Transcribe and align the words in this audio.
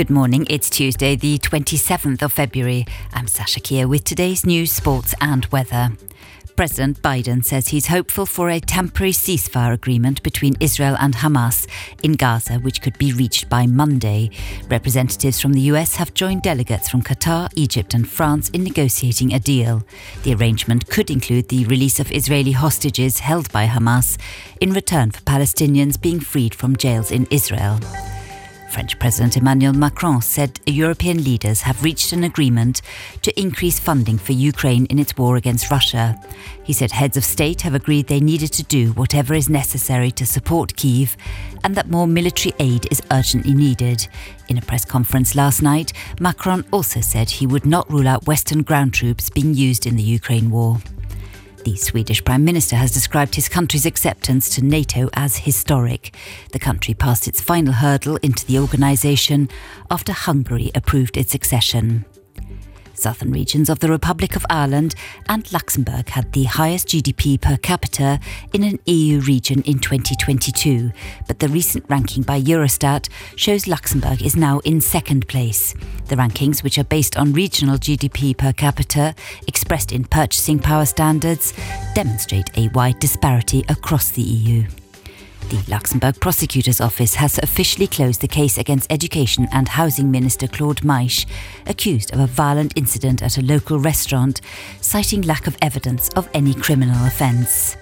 Good 0.00 0.08
morning. 0.08 0.46
It's 0.48 0.70
Tuesday, 0.70 1.14
the 1.14 1.38
27th 1.38 2.22
of 2.22 2.32
February. 2.32 2.86
I'm 3.12 3.26
Sasha 3.26 3.60
Kier 3.60 3.86
with 3.86 4.02
today's 4.02 4.46
news, 4.46 4.72
sports, 4.72 5.14
and 5.20 5.44
weather. 5.52 5.90
President 6.56 7.02
Biden 7.02 7.44
says 7.44 7.68
he's 7.68 7.88
hopeful 7.88 8.24
for 8.24 8.48
a 8.48 8.60
temporary 8.60 9.12
ceasefire 9.12 9.74
agreement 9.74 10.22
between 10.22 10.56
Israel 10.58 10.96
and 10.98 11.16
Hamas 11.16 11.66
in 12.02 12.12
Gaza, 12.14 12.54
which 12.60 12.80
could 12.80 12.96
be 12.96 13.12
reached 13.12 13.50
by 13.50 13.66
Monday. 13.66 14.30
Representatives 14.70 15.38
from 15.38 15.52
the 15.52 15.68
US 15.72 15.96
have 15.96 16.14
joined 16.14 16.40
delegates 16.40 16.88
from 16.88 17.02
Qatar, 17.02 17.50
Egypt, 17.54 17.92
and 17.92 18.08
France 18.08 18.48
in 18.54 18.64
negotiating 18.64 19.34
a 19.34 19.38
deal. 19.38 19.82
The 20.22 20.32
arrangement 20.32 20.88
could 20.88 21.10
include 21.10 21.50
the 21.50 21.66
release 21.66 22.00
of 22.00 22.10
Israeli 22.10 22.52
hostages 22.52 23.18
held 23.18 23.52
by 23.52 23.66
Hamas 23.66 24.16
in 24.62 24.72
return 24.72 25.10
for 25.10 25.20
Palestinians 25.20 26.00
being 26.00 26.20
freed 26.20 26.54
from 26.54 26.74
jails 26.74 27.10
in 27.10 27.26
Israel. 27.30 27.78
French 28.70 28.98
President 28.98 29.36
Emmanuel 29.36 29.72
Macron 29.72 30.22
said 30.22 30.60
European 30.66 31.24
leaders 31.24 31.62
have 31.62 31.82
reached 31.82 32.12
an 32.12 32.22
agreement 32.22 32.82
to 33.22 33.40
increase 33.40 33.80
funding 33.80 34.16
for 34.16 34.32
Ukraine 34.32 34.86
in 34.86 34.98
its 34.98 35.16
war 35.16 35.36
against 35.36 35.70
Russia. 35.70 36.18
He 36.62 36.72
said 36.72 36.92
heads 36.92 37.16
of 37.16 37.24
state 37.24 37.62
have 37.62 37.74
agreed 37.74 38.06
they 38.06 38.20
needed 38.20 38.52
to 38.52 38.62
do 38.62 38.92
whatever 38.92 39.34
is 39.34 39.48
necessary 39.48 40.12
to 40.12 40.24
support 40.24 40.76
Kiev 40.76 41.16
and 41.64 41.74
that 41.74 41.90
more 41.90 42.06
military 42.06 42.54
aid 42.60 42.86
is 42.90 43.02
urgently 43.10 43.54
needed. 43.54 44.06
In 44.48 44.56
a 44.56 44.62
press 44.62 44.84
conference 44.84 45.34
last 45.34 45.62
night, 45.62 45.92
Macron 46.20 46.64
also 46.72 47.00
said 47.00 47.28
he 47.28 47.46
would 47.46 47.66
not 47.66 47.90
rule 47.90 48.06
out 48.06 48.26
Western 48.26 48.62
ground 48.62 48.94
troops 48.94 49.30
being 49.30 49.52
used 49.54 49.84
in 49.84 49.96
the 49.96 50.02
Ukraine 50.02 50.50
war. 50.50 50.78
The 51.64 51.76
Swedish 51.76 52.24
Prime 52.24 52.44
Minister 52.44 52.76
has 52.76 52.90
described 52.90 53.34
his 53.34 53.48
country's 53.48 53.84
acceptance 53.84 54.48
to 54.50 54.64
NATO 54.64 55.10
as 55.12 55.36
historic. 55.36 56.14
The 56.52 56.58
country 56.58 56.94
passed 56.94 57.28
its 57.28 57.40
final 57.40 57.74
hurdle 57.74 58.16
into 58.16 58.46
the 58.46 58.58
organisation 58.58 59.50
after 59.90 60.12
Hungary 60.12 60.70
approved 60.74 61.18
its 61.18 61.34
accession. 61.34 62.06
Southern 63.00 63.32
regions 63.32 63.70
of 63.70 63.78
the 63.78 63.88
Republic 63.88 64.36
of 64.36 64.44
Ireland 64.50 64.94
and 65.28 65.50
Luxembourg 65.52 66.08
had 66.10 66.32
the 66.32 66.44
highest 66.44 66.88
GDP 66.88 67.40
per 67.40 67.56
capita 67.56 68.20
in 68.52 68.62
an 68.62 68.78
EU 68.84 69.20
region 69.20 69.62
in 69.62 69.78
2022, 69.78 70.92
but 71.26 71.38
the 71.38 71.48
recent 71.48 71.84
ranking 71.88 72.22
by 72.22 72.40
Eurostat 72.40 73.08
shows 73.36 73.66
Luxembourg 73.66 74.22
is 74.22 74.36
now 74.36 74.58
in 74.60 74.80
second 74.80 75.26
place. 75.28 75.74
The 76.08 76.16
rankings, 76.16 76.62
which 76.62 76.78
are 76.78 76.84
based 76.84 77.16
on 77.16 77.32
regional 77.32 77.78
GDP 77.78 78.36
per 78.36 78.52
capita 78.52 79.14
expressed 79.46 79.92
in 79.92 80.04
purchasing 80.04 80.58
power 80.58 80.84
standards, 80.84 81.54
demonstrate 81.94 82.50
a 82.56 82.68
wide 82.68 82.98
disparity 82.98 83.64
across 83.68 84.10
the 84.10 84.22
EU. 84.22 84.64
The 85.50 85.64
Luxembourg 85.68 86.20
Prosecutor's 86.20 86.80
Office 86.80 87.16
has 87.16 87.36
officially 87.38 87.88
closed 87.88 88.20
the 88.20 88.28
case 88.28 88.56
against 88.56 88.92
Education 88.92 89.48
and 89.50 89.66
Housing 89.66 90.08
Minister 90.08 90.46
Claude 90.46 90.82
Meisch, 90.82 91.26
accused 91.66 92.12
of 92.12 92.20
a 92.20 92.28
violent 92.28 92.72
incident 92.76 93.20
at 93.20 93.36
a 93.36 93.42
local 93.42 93.80
restaurant, 93.80 94.40
citing 94.80 95.22
lack 95.22 95.48
of 95.48 95.58
evidence 95.60 96.08
of 96.10 96.28
any 96.34 96.54
criminal 96.54 97.04
offence. 97.04 97.76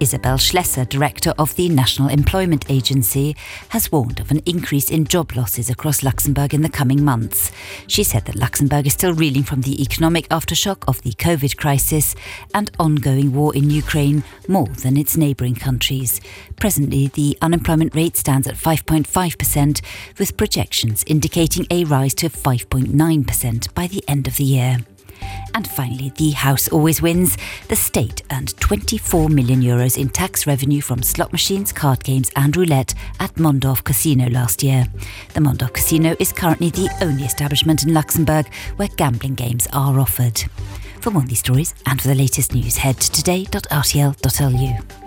Isabel 0.00 0.38
Schlesser, 0.38 0.88
director 0.88 1.34
of 1.38 1.54
the 1.56 1.68
National 1.68 2.08
Employment 2.08 2.64
Agency, 2.70 3.36
has 3.68 3.92
warned 3.92 4.18
of 4.18 4.30
an 4.30 4.40
increase 4.46 4.90
in 4.90 5.04
job 5.04 5.36
losses 5.36 5.68
across 5.68 6.02
Luxembourg 6.02 6.54
in 6.54 6.62
the 6.62 6.70
coming 6.70 7.04
months. 7.04 7.52
She 7.86 8.02
said 8.02 8.24
that 8.24 8.34
Luxembourg 8.34 8.86
is 8.86 8.94
still 8.94 9.12
reeling 9.12 9.42
from 9.42 9.60
the 9.60 9.80
economic 9.82 10.26
aftershock 10.30 10.84
of 10.88 11.02
the 11.02 11.12
COVID 11.12 11.58
crisis 11.58 12.14
and 12.54 12.70
ongoing 12.78 13.34
war 13.34 13.54
in 13.54 13.68
Ukraine 13.68 14.24
more 14.48 14.68
than 14.68 14.96
its 14.96 15.18
neighbouring 15.18 15.54
countries. 15.54 16.20
Presently, 16.58 17.08
the 17.08 17.36
unemployment 17.42 17.94
rate 17.94 18.16
stands 18.16 18.48
at 18.48 18.54
5.5%, 18.56 19.82
with 20.18 20.36
projections 20.38 21.04
indicating 21.06 21.66
a 21.70 21.84
rise 21.84 22.14
to 22.14 22.30
5.9% 22.30 23.74
by 23.74 23.86
the 23.86 24.02
end 24.08 24.26
of 24.26 24.36
the 24.36 24.44
year. 24.44 24.78
And 25.54 25.66
finally, 25.66 26.12
the 26.16 26.30
House 26.30 26.68
always 26.68 27.02
wins. 27.02 27.36
The 27.68 27.76
state 27.76 28.22
earned 28.30 28.56
24 28.70 29.28
million 29.30 29.60
euros 29.60 29.98
in 29.98 30.08
tax 30.08 30.46
revenue 30.46 30.80
from 30.80 31.02
slot 31.02 31.32
machines, 31.32 31.72
card 31.72 32.04
games, 32.04 32.30
and 32.36 32.56
roulette 32.56 32.94
at 33.18 33.34
Mondorf 33.34 33.82
Casino 33.82 34.30
last 34.30 34.62
year. 34.62 34.86
The 35.34 35.40
Mondorf 35.40 35.72
Casino 35.72 36.14
is 36.20 36.32
currently 36.32 36.70
the 36.70 36.88
only 37.02 37.24
establishment 37.24 37.82
in 37.82 37.92
Luxembourg 37.92 38.46
where 38.76 38.86
gambling 38.96 39.34
games 39.34 39.66
are 39.72 39.98
offered. 39.98 40.38
For 41.00 41.10
more 41.10 41.22
on 41.22 41.26
these 41.26 41.40
stories 41.40 41.74
and 41.86 42.00
for 42.00 42.06
the 42.06 42.14
latest 42.14 42.54
news, 42.54 42.76
head 42.76 43.00
to 43.00 43.10
today.rtl.lu. 43.10 44.99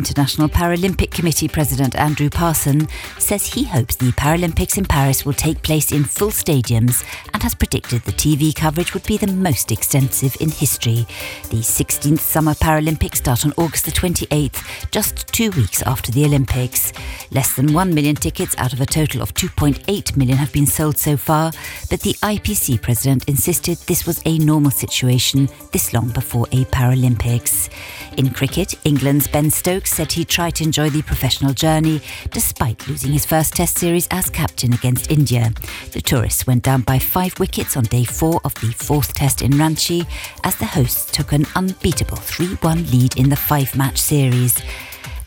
International 0.00 0.48
Paralympic 0.48 1.10
Committee 1.10 1.46
President 1.46 1.94
Andrew 1.94 2.30
Parsons 2.30 2.88
says 3.18 3.44
he 3.44 3.64
hopes 3.64 3.96
the 3.96 4.12
Paralympics 4.12 4.78
in 4.78 4.86
Paris 4.86 5.26
will 5.26 5.34
take 5.34 5.62
place 5.62 5.92
in 5.92 6.04
full 6.04 6.30
stadiums 6.30 7.04
and 7.34 7.42
has 7.42 7.54
predicted 7.54 8.00
the 8.02 8.12
TV 8.12 8.54
coverage 8.54 8.94
would 8.94 9.04
be 9.04 9.18
the 9.18 9.26
most 9.26 9.70
extensive 9.70 10.34
in 10.40 10.50
history. 10.50 11.06
The 11.50 11.58
16th 11.58 12.20
Summer 12.20 12.54
Paralympics 12.54 13.16
start 13.16 13.44
on 13.44 13.52
August 13.58 13.84
the 13.84 13.90
28th, 13.90 14.90
just 14.90 15.26
two 15.34 15.50
weeks 15.50 15.82
after 15.82 16.10
the 16.10 16.24
Olympics. 16.24 16.94
Less 17.30 17.54
than 17.54 17.74
1 17.74 17.94
million 17.94 18.16
tickets 18.16 18.54
out 18.56 18.72
of 18.72 18.80
a 18.80 18.86
total 18.86 19.20
of 19.20 19.34
2.8 19.34 20.16
million 20.16 20.38
have 20.38 20.52
been 20.52 20.66
sold 20.66 20.96
so 20.96 21.18
far, 21.18 21.52
but 21.90 22.00
the 22.00 22.14
IPC 22.22 22.80
president 22.80 23.28
insisted 23.28 23.76
this 23.80 24.06
was 24.06 24.22
a 24.24 24.38
normal 24.38 24.70
situation 24.70 25.46
this 25.72 25.92
long 25.92 26.08
before 26.08 26.46
a 26.52 26.64
Paralympics. 26.64 27.68
In 28.16 28.30
cricket, 28.30 28.76
England's 28.84 29.28
Ben 29.28 29.50
Stokes 29.50 29.89
said 29.90 30.12
he 30.12 30.24
tried 30.24 30.54
to 30.56 30.64
enjoy 30.64 30.90
the 30.90 31.02
professional 31.02 31.52
journey 31.52 32.00
despite 32.30 32.86
losing 32.88 33.12
his 33.12 33.26
first 33.26 33.54
Test 33.54 33.78
series 33.78 34.08
as 34.10 34.30
captain 34.30 34.72
against 34.72 35.10
India. 35.10 35.52
The 35.92 36.00
tourists 36.00 36.46
went 36.46 36.62
down 36.62 36.82
by 36.82 36.98
five 36.98 37.38
wickets 37.38 37.76
on 37.76 37.84
day 37.84 38.04
four 38.04 38.40
of 38.44 38.54
the 38.54 38.72
fourth 38.72 39.14
Test 39.14 39.42
in 39.42 39.52
Ranchi 39.52 40.06
as 40.44 40.56
the 40.56 40.66
hosts 40.66 41.10
took 41.10 41.32
an 41.32 41.46
unbeatable 41.54 42.16
3 42.16 42.46
1 42.56 42.90
lead 42.90 43.16
in 43.16 43.28
the 43.28 43.36
five 43.36 43.74
match 43.76 43.98
series. 43.98 44.62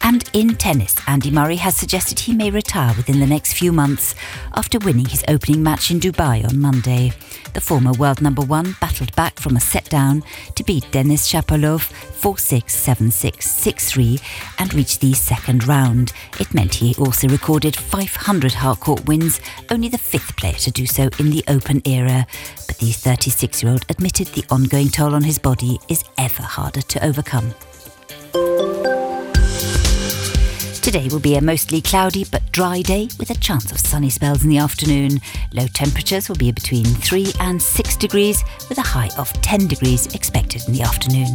And 0.06 0.30
in 0.34 0.56
tennis, 0.56 0.98
Andy 1.08 1.32
Murray 1.32 1.56
has 1.56 1.78
suggested 1.78 2.20
he 2.20 2.34
may 2.34 2.52
retire 2.52 2.94
within 2.98 3.22
the 3.22 3.26
next 3.26 3.54
few 3.54 3.72
months 3.72 4.16
after 4.54 4.78
winning 4.80 5.06
his 5.06 5.24
opening 5.30 5.64
match 5.64 5.92
in 5.92 6.00
Dubai 6.02 6.46
on 6.46 6.60
Monday. 6.60 7.14
The 7.54 7.62
former 7.62 7.94
world 7.94 8.22
number 8.22 8.42
one 8.42 8.76
battled 8.82 9.16
back 9.16 9.40
from 9.40 9.56
a 9.56 9.62
set 9.62 9.90
down 9.90 10.22
to 10.56 10.64
beat 10.66 10.92
Denis 10.92 11.32
Shapovalov 11.32 11.84
4 11.84 12.38
6 12.38 12.76
7 12.76 13.12
6 13.12 13.50
6 13.50 13.92
3 13.92 14.20
and 14.60 14.74
reach 14.74 15.00
the 15.00 15.14
second 15.14 15.66
round. 15.70 16.12
It 16.38 16.54
meant 16.54 16.76
he 16.76 16.96
also 17.00 17.30
recorded 17.30 17.74
500 17.74 18.52
hardcourt 18.52 19.06
wins, 19.06 19.40
only 19.72 19.88
the 19.88 19.98
fifth 19.98 20.36
player 20.36 20.54
to 20.54 20.72
do 20.72 20.86
so 20.86 21.10
in 21.18 21.30
the 21.30 21.46
Open 21.48 21.82
era. 21.86 22.28
But 22.68 22.78
the 22.78 22.92
36 22.92 23.64
year 23.64 23.72
old 23.72 23.86
admitted 23.88 24.28
the 24.28 24.44
ongoing 24.50 24.90
toll 24.90 25.16
on 25.16 25.24
his 25.24 25.40
body 25.40 25.80
is 25.88 26.04
ever 26.18 26.44
harder 26.44 26.82
to 26.82 27.06
overcome. 27.06 27.54
Today 30.84 31.08
will 31.10 31.22
be 31.22 31.36
a 31.36 31.42
mostly 31.42 31.82
cloudy 31.82 32.26
but 32.30 32.52
dry 32.52 32.82
day 32.82 33.08
with 33.18 33.30
a 33.30 33.36
chance 33.36 33.72
of 33.72 33.80
sunny 33.80 34.10
spells 34.10 34.44
in 34.44 34.50
the 34.50 34.58
afternoon. 34.58 35.22
Low 35.54 35.66
temperatures 35.68 36.28
will 36.28 36.36
be 36.36 36.52
between 36.52 36.84
3 36.84 37.32
and 37.40 37.62
6 37.62 37.96
degrees 37.96 38.44
with 38.68 38.78
a 38.78 38.82
high 38.82 39.10
of 39.18 39.32
10 39.42 39.68
degrees 39.68 40.14
expected 40.14 40.62
in 40.68 40.74
the 40.74 40.82
afternoon. 40.82 41.32